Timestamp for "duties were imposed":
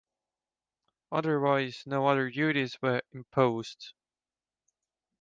2.31-3.93